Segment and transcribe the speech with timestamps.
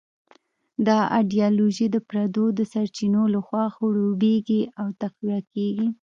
[0.87, 5.87] دا ایډیالوژي د پردو د سرچینو لخوا خړوبېږي او تقویه کېږي.